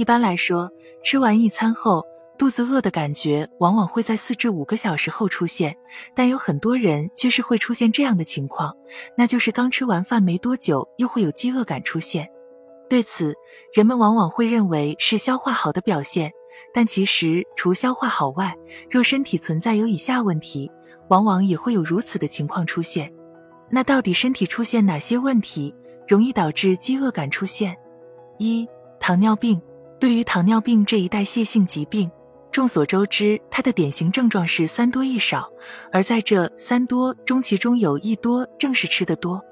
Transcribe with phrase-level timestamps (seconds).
[0.00, 0.72] 一般来说，
[1.04, 2.02] 吃完一餐后，
[2.38, 5.76] 肚子饿的感觉往往会在四至五个小时后出现，
[6.14, 8.74] 但有很多人却是会出现这样的情况，
[9.14, 12.26] 那就是刚吃完饭没多久，又会有饥饿感出现。
[12.88, 13.34] 对此，
[13.74, 16.32] 人们往往会认为是消化好的表现，
[16.72, 18.54] 但其实除消化好外，
[18.88, 20.72] 若身体存在有以下问题，
[21.08, 23.12] 往往也会有如此的情况出现。
[23.68, 25.74] 那到底身体出现哪些问题，
[26.08, 27.76] 容易导致饥饿感出现？
[28.38, 28.66] 一、
[28.98, 29.60] 糖尿病。
[30.00, 32.10] 对于糖尿病这一代谢性疾病，
[32.50, 35.46] 众所周知，它的典型症状是三多一少，
[35.92, 39.44] 而在这三多中，其中有一多正是吃的多。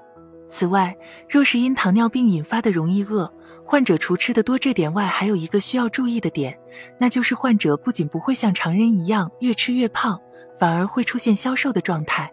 [0.48, 0.96] 此外，
[1.28, 3.30] 若是因糖尿病引发的容易饿，
[3.62, 6.58] 患者除吃的多这点外，还有一个需要注意的点，
[6.98, 10.18] 那就是患者不仅不会像常人一样越吃越胖，
[10.58, 12.32] 反而会出现消瘦的状态。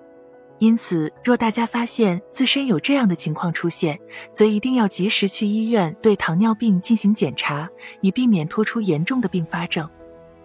[0.60, 4.00] 因此，若大家发现自身有这样的情况出现，
[4.32, 7.70] 则一定要及时去医院对糖尿病进行检查，
[8.00, 9.88] 以避免拖出严重的并发症。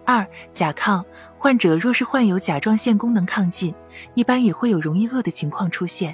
[0.03, 1.03] 二、甲亢
[1.37, 3.73] 患者若是患有甲状腺功能亢进，
[4.13, 6.13] 一般也会有容易饿的情况出现。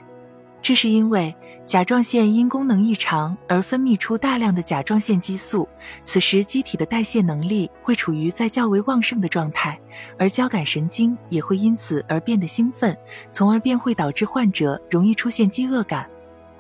[0.62, 1.34] 这是因为
[1.66, 5.68] 甲状腺因功能异常而分泌出大量的甲状腺激素，
[6.04, 9.80] 此时机体的代谢能力会处于在较为旺盛的状态，
[10.18, 12.98] 而交感神经也会因此而变得兴奋，
[13.32, 16.10] 从而便会导致患者容易出现饥饿感。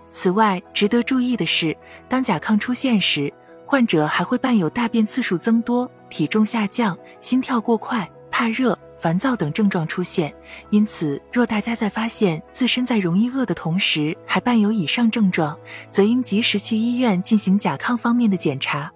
[0.10, 1.76] 此外，值得注意的是，
[2.08, 3.34] 当甲亢出现时，
[3.66, 8.78] 患者还会伴有大便次数增多、体重下降、心跳过快、怕热。
[9.00, 10.34] 烦躁等症状出现，
[10.70, 15.58] 因此，若大家在发现自身在容易饿的同时，还伴有以上症状，
[15.90, 18.92] 则应及时去医院进行甲亢方面的检查。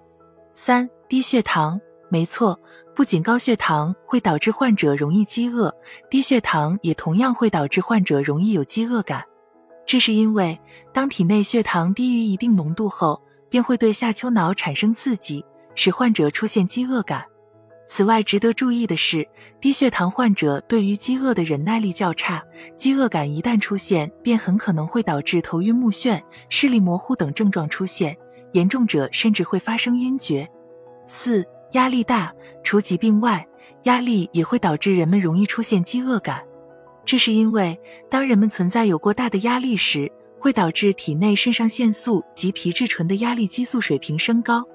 [0.54, 2.58] 三、低血糖，没错，
[2.94, 5.74] 不仅高血糖会导致患者容易饥饿，
[6.10, 9.24] 低血糖也同样会导致患者容易有饥饿感。
[9.86, 10.60] 这是因为，
[10.92, 17.24] 当体内血糖低于一定浓度后，便会对下丘脑产生刺激，使患者出现饥饿感。
[17.94, 19.28] 此外，值得注意的是，
[19.60, 22.42] 低血糖患者对于饥饿的忍耐力较差，
[22.74, 26.18] 饥饿感一旦出现，便很可能会导致头晕目眩、
[26.48, 28.16] 视力模糊等症状出现，
[28.52, 30.48] 严重者甚至会发生晕厥。
[31.06, 32.32] 四、压力大，
[32.64, 33.46] 除疾病外，
[33.82, 36.42] 压力也会导致人们容易出现饥饿感。
[37.04, 37.78] 这是因为，
[38.08, 44.66] 当人们存在有过大的压力时，会导致体内肾上腺素及皮质醇的压力激素水平升高，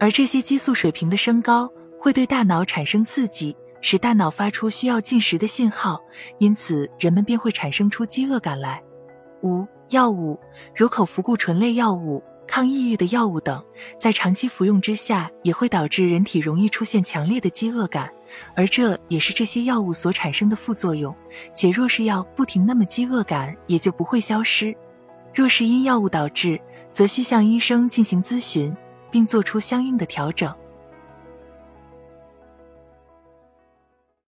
[0.00, 1.70] 而这些激素水平的升高。
[2.04, 5.98] 会对大脑产生刺激，使大脑发出需要进食的信号，
[6.36, 8.82] 因此人们便会产生出饥饿感来。
[9.42, 10.38] 五、药物，
[10.76, 13.64] 如口服固醇类药物、抗抑郁的药物等，
[13.98, 18.12] 在长期服用之下，也会导致人体容易出现强烈的饥饿感，
[18.54, 21.16] 而这也是这些药物所产生的副作用。
[21.54, 24.76] 且若是药不停，那么饥饿感也就不会消失。
[25.32, 26.60] 若是因药物导致，
[26.90, 28.76] 则需向医生进行咨询，
[29.10, 30.54] 并做出相应的调整。